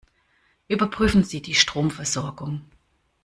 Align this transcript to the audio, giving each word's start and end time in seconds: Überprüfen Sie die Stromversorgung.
Überprüfen 0.67 1.23
Sie 1.23 1.43
die 1.43 1.53
Stromversorgung. 1.53 2.65